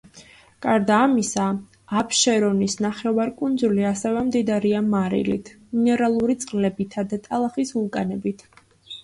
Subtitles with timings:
[0.65, 1.43] გარდა ამისა,
[1.99, 8.45] აფშერონის ნახევარკუნძული ასევე მდიდარია მარილით, მინერალური წყლებითა და ტალახის ვულკანებით.